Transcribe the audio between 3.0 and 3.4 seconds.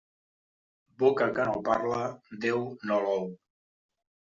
l'ou.